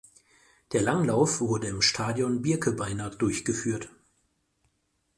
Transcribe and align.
Der 0.71 0.81
Langlauf 0.81 1.41
wurde 1.41 1.67
im 1.67 1.83
Stadion 1.83 2.41
Birkebeiner 2.41 3.11
durchgeführt. 3.11 3.91